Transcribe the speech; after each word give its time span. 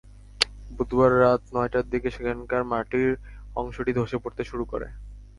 বুধবার 0.71 1.11
রাত 1.21 1.41
নয়টার 1.53 1.85
দিকে 1.93 2.09
সেখানকার 2.15 2.61
মাটির 2.71 3.09
অংশটি 3.55 3.91
ধসে 3.97 4.17
পড়তে 4.23 4.43
শুরু 4.49 4.63
করে। 4.71 4.87